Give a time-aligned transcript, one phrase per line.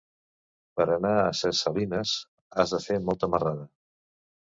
[0.81, 2.17] Per anar a Ses Salines
[2.59, 3.73] has de fer molta marrada.